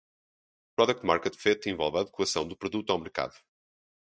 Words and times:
Product-Market 0.77 1.35
Fit 1.35 1.67
envolve 1.69 1.97
a 1.97 2.01
adequação 2.01 2.47
do 2.47 2.57
produto 2.57 2.89
ao 2.91 2.97
mercado. 2.97 3.35